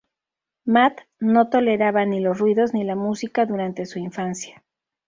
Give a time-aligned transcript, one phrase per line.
[0.65, 4.63] Matt no toleraba ni los ruidos ni la música durante su infancia.